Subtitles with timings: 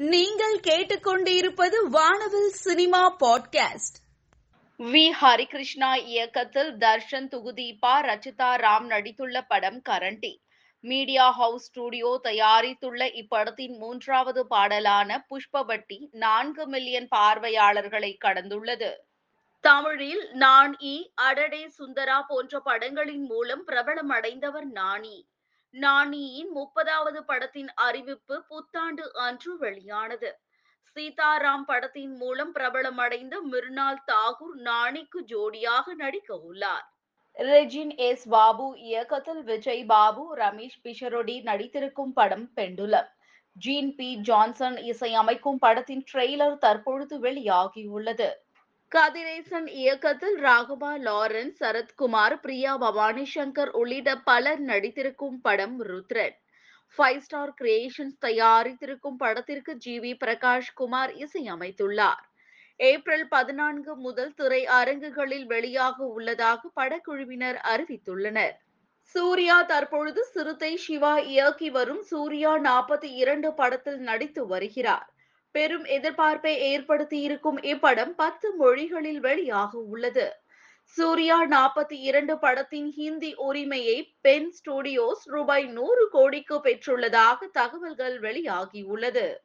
[0.00, 3.98] நீங்கள் கேட்டுக்கொண்டிருப்பது வானவில் சினிமா பாட்காஸ்ட்.
[4.78, 5.10] வி.
[5.20, 10.42] ஹரிகிருஷ்ணா இயக்கத்தில் தர்ஷன் துகுதீபா ரச்சிதா ராம் நடித்துள்ள படம் கரண்டி.
[10.80, 18.92] மீடியா ஹவுஸ் ஸ்டுடியோ தயாரித்துள்ள இப்படத்தின் மூன்றாவது பாடலான புஷ்பவட்டி நான்கு மில்லியன் பார்வையாளர்களை கடந்துள்ளது.
[19.60, 25.28] தமிழில் நான் இ அடடே சுந்தரா போன்ற படங்களின் மூலம் பிரபலமடைந்தவர் நானி
[25.74, 30.30] நானியின் முப்பதாவது படத்தின் அறிவிப்பு புத்தாண்டு அன்று வெளியானது.
[30.96, 36.86] சீதாராம் படத்தின் மூலம் பிரபலமடைந்த மிர்னால் தாகூர் நாணிக்கு ஜோடியாக நடிக்க உள்ளார்.
[37.36, 43.08] ரெஜின் எஸ் பாபு இயக்கத்தில் விஜய் பாபு ரமேஷ் பிஷரோடி நடித்திருக்கும் படம் பெண்டுலம்.
[43.56, 48.28] ஜீன் பி ஜான்சன் இசையமைக்கும் படத்தின் ட்ரெய்லர் தற்பொழுது வெளியாகியுள்ளது.
[48.92, 56.34] கதிரேசன் இயக்கத்தில் ராகவா லாரன்ஸ் சரத்குமார் பிரியா பவானி சங்கர் உள்ளிட்ட பலர் நடித்திருக்கும் படம் ருத்ரன்.
[56.98, 62.24] ஃபைவ் ஸ்டார் கிரியேஷன்ஸ் தயாரித்திருக்கும் படத்திற்கு ஜி வி பிரகாஷ் குமார் இசையமைத்துள்ளார்.
[62.80, 68.56] ஏப்ரல் பதினான்கு முதல் திரை அரங்குகளில் வெளியாக உள்ளதாக படக்குழுவினர் அறிவித்துள்ளனர்.
[69.14, 75.08] சூர்யா தற்பொழுது சிறுத்தை சிவா இயக்கி வரும் சூர்யா நாற்பத்தி இரண்டு படத்தில் நடித்து வருகிறார்.
[75.50, 80.26] பெரும் எதிர்பார்ப்பை ஏற்படுத்தி இருக்கும் இப்படம் பத்து மொழிகளில் வெளியாக உள்ளது.
[80.82, 89.36] சூர்யா நாற்பத்தி இரண்டு படத்தின் ஹிந்தி உரிமையை பென் ஸ்டுடியோஸ் ரூபாய் நூறு கோடிக்கு பெற்றுள்ளதாக தகவல்கள் வெளியாகியுள்ளது.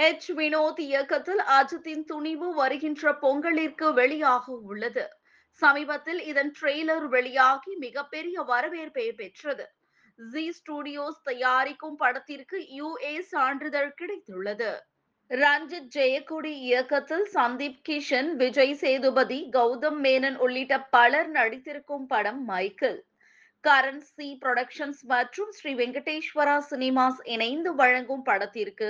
[0.00, 5.04] ஹெச் வினோத் இயக்கத்தில் அஜித்தின் துணிவு வருகின்ற பொங்கலிற்கு வெளியாக உள்ளது.
[5.62, 9.66] சமீபத்தில் இதன் ட்ரெய்லர் வெளியாகி மிகப்பெரிய வரவேற்பை பெற்றது.
[10.18, 14.70] ஜி ஸ்டுடியோஸ் தயாரிக்கும் படத்திற்கு யுஏ சான்றிதழ் கிடைத்துள்ளது.
[15.30, 23.00] ரஞ்சித் ஜெயக்குடி இயக்கத்தில் சந்தீப் கிஷன் விஜய் சேதுபதி கௌதம் மேனன் உள்ளிட்ட பலர் நடித்திருக்கும் படம் மைக்கேல்.
[23.64, 28.88] கரண் சி புரொடக்ஷன்ஸ் மற்றும் ஸ்ரீ வெங்கடேஸ்வரா சினிமாஸ் இணைந்து வழங்கும் படத்திற்கு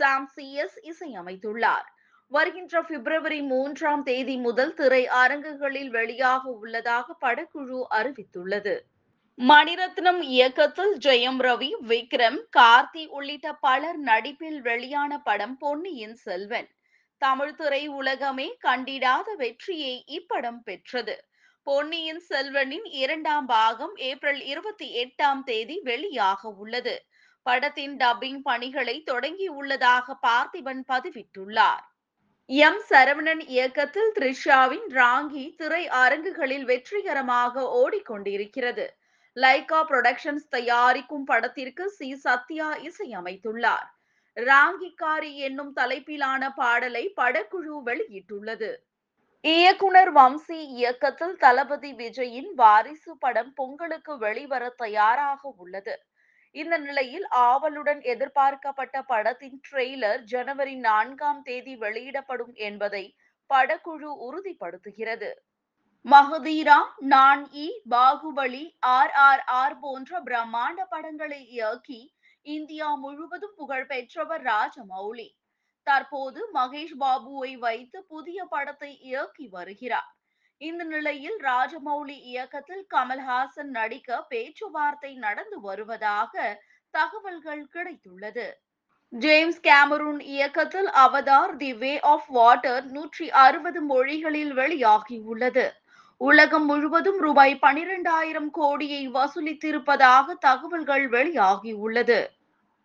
[0.00, 1.86] சாம் சி எஸ் இசையமைத்துள்ளார்.
[2.32, 8.74] வருகின்ற பிப்ரவரி மூன்றாம் தேதி முதல் திரை அரங்குகளில் வெளியாக உள்ளதாக படக்குழு அறிவித்துள்ளது.
[9.38, 16.68] மணிரத்னம் இயக்கத்தில் ஜெயம் ரவி விக்ரம் கார்த்தி உள்ளிட்ட பலர் நடிப்பில் வெளியான படம் பொன்னியின் செல்வன்.
[17.18, 21.24] தமிழ் திரை உலகமே கண்டிடாத வெற்றியை இப்படம் பெற்றது.
[21.62, 27.04] பொன்னியின் செல்வனின் இரண்டாம் பாகம் ஏப்ரல் இருபத்தி எட்டாம் தேதி வெளியாக உள்ளது.
[27.42, 31.84] படத்தின் டப்பிங் பணிகளை தொடங்கி உள்ளதாக பார்த்திபன் பதிவிட்டுள்ளார்.
[32.46, 32.82] எம்.
[32.88, 38.86] சரவணன் இயக்கத்தில் த்ரிஷாவின் ராங்கி திரை அரங்குகளில் வெற்றிகரமாக ஓடிக்கொண்டிருக்கிறது.
[39.36, 42.08] லைகா புரொடக்ஷன்ஸ் தயாரிக்கும் படத்திற்கு சி.
[42.14, 43.88] சத்யா இசையமைத்துள்ளார்
[44.36, 48.70] ராங்கிக்காரி என்னும் தலைப்பிலான பாடலை படக்குழு வெளியிட்டுள்ளது.
[49.44, 55.94] இயக்குனர் வம்சி இயக்கத்தில் தளபதி விஜயின் வாரிசு படம் பொங்கலுக்கு வெளிவர தயாராக உள்ளது.
[56.54, 63.04] இந்த நிலையில் ஆவலுடன் எதிர்பார்க்கப்பட்ட படத்தின் ட்ரெய்லர் ஜனவரி நான்காம் தேதி வெளியிடப்படும் என்பதை
[63.50, 65.30] படக்குழு உறுதிப்படுத்துகிறது.
[66.06, 66.78] Magadheera
[67.12, 72.00] Naan Ee Baahubali R R R போன்ற பிரம்மாண்ட படங்களை இயக்கி
[72.46, 75.28] இந்தியா முழுவதும் புகழ் பெற்றவர் ராஜமௌலி.
[75.86, 80.10] தற்போது மகேஷ் பாபுவை வைத்து புதிய படத்தை இயக்கி வருகிறார்.
[80.60, 86.34] இந்த நிலையில் ராஜமௌலி இயக்கத்தில் கமல்ஹாசன் நடிக்க பேச்சுவார்த்தை நடந்து வருவதாக
[86.94, 88.46] தகவல்கள் கிடைத்துள்ளது.
[89.12, 95.66] ஜேம்ஸ் கேமரூன் இயக்கத்தில் Avatar the way of water நூற்றி அறுபது மொழிகளில் வெளியாகியுள்ளது.
[96.20, 102.18] உலகம் முழுவதும் ரூபாய் பனிரெண்டாயிரம் கோடியை வசூலித்திருப்பதாக தகவல்கள் வெளியாகியுள்ளது.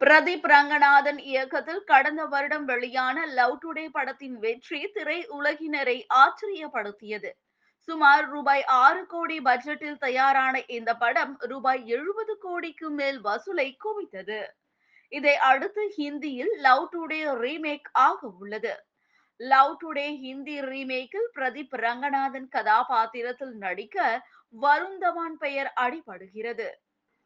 [0.01, 7.31] பிரதீப் ரங்கநாதன் இயக்கத்தில் கடந்த வருடம் வெளியான லவ் டுடே படத்தின் வெற்றி திரை உலகினரை ஆச்சரியப்படுத்தியது.
[7.79, 14.41] சுமார் ரூபாய் ஆறு கோடி பட்ஜெட்டில் தயாரான இந்த படம் ரூபாய் எழுபது கோடிக்கு மேல் வசூலை குவித்தது.
[15.09, 18.73] இதை அடுத்து ஹிந்தியில் லவ் டுடே ரீமேக் ஆக உள்ளது
[19.39, 24.27] லவ் டுடே ஹிந்தி ரீமேக்கில் பிரதீப் ரங்கநாதன் கதாபாத்திரத்தில் நடிக்க
[24.61, 26.67] வருண் தவான் பெயர் அடிபடுகிறது.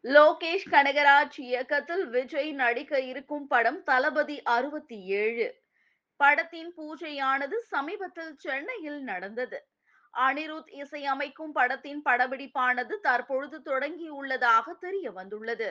[0.04, 5.48] லோகேஷ் கனகராஜ் இயக்கத்தில் விஜய் நடிக்க இருக்கும் படம் தளபதி அறுபத்தி ஏழு.
[6.16, 9.58] படத்தின் பூஜையானது சமீபத்தில் சென்னையில் நடந்தது.
[10.14, 15.70] அனிருத் இசையமைக்கும் படத்தின் படப்பிடிப்பானது தற்பொழுது தொடங்கியுள்ளதாக தெரிய வந்துள்ளது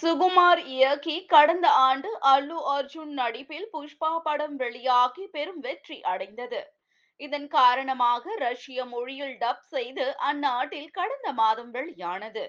[0.00, 6.60] சுகுமார் இயக்கி கடந்த ஆண்டு அல்லு அர்ஜுன் நடிப்பில் புஷ்பா படம் வெளியாகி பெரும் வெற்றி அடைந்தது.
[7.20, 12.44] இதன் காரணமாக ரஷ்ய மொழியில் டப் செய்து அந்நாட்டில் கடந்த மாதம் வெளியானது.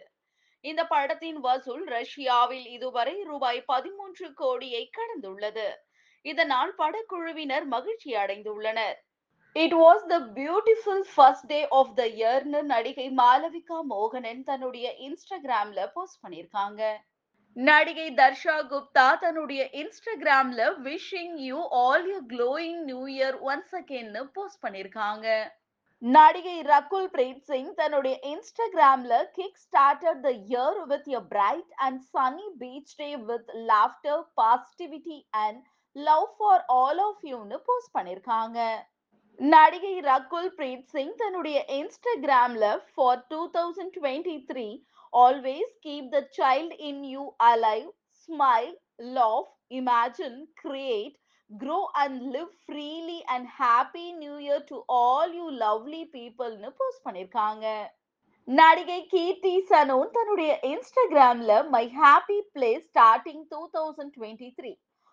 [0.63, 5.67] இந்த படத்தின் வசூல் ரஷ்யாவில் இதுவரை ரூபாய் பதிமூன்று கோடியை கடந்துள்ளது.
[6.25, 8.97] இதனால் படக்குழுவினர் மகிழ்ச்சி அடைந்துள்ளனர்.
[9.55, 16.21] It was the beautiful first day of the இயர்னு நடிகை மாலவிகா மோகனன் தன்னுடைய இன்ஸ்டாகிராம்ல போஸ்ட்
[16.23, 16.83] பண்ணியிருக்காங்க.
[17.55, 24.63] நடிகை தர்ஷா குப்தா தன்னுடைய இன்ஸ்டாகிராம்ல wishing you all you glowing new year once அகேன்னு post
[24.63, 25.27] பண்ணிருக்காங்க.
[26.01, 32.47] நடிகை ரகுல் பிரீத் சிங் தன்னுடைய இன்ஸ்டாகிராம்ல kick started the year with a bright and sunny
[32.61, 35.61] beach day with laughter positivity and
[35.95, 38.59] love for all of யூன்னு போஸ்ட் பண்ணிருக்காங்க.
[39.39, 44.67] நடிகை ரகுல் பிரீத் சிங் தன்னுடைய இன்ஸ்டாகிராம்ல for two thousand twenty three
[45.13, 47.87] always keep the child in you alive
[48.29, 48.71] smile
[49.17, 49.43] love
[49.79, 51.15] imagine create
[51.51, 57.65] grow and live freely and happy new year to all you lovely பீப்புள்னு post பண்ணியிருக்காங்க
[58.47, 64.71] நடிகை கீர்த்தி சனோன் தன்னுடைய இன்ஸ்டாகிராம்ல my happy place starting two thousand twenty three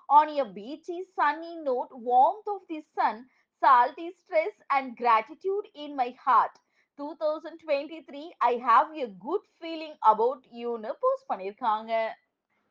[0.09, 3.21] on a beachy sunny note warmth of the sun
[3.63, 6.55] salty stress and gratitude in my heart.
[6.99, 11.93] 2023 i have a good feeling about youன்னு post பண்ணிருக்காங்க.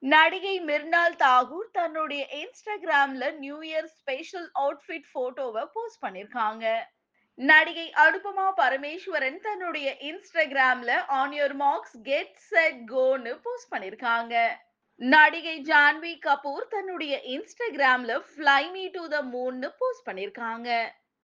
[0.03, 6.65] நடிகை மிர்னால் தாகூர் தன்னுடைய இன்ஸ்டாகிராம்ல new year special outfit போட்டோவை post பண்ணிருக்காங்க.
[7.33, 14.35] நடிகை அனுபமா பரமேஸ்வரன் தன்னுடைய இன்ஸ்டாகிராம்ல on your marks get set கோன்னு post பண்ணிருக்காங்க.
[15.01, 20.69] நடிகை ஜான்வி கபூர் தன்னுடைய இன்ஸ்டாகிராம்ல ஃப்ளை மீ டு த மூன்னு போஸ்ட் பண்ணிருக்காங்க.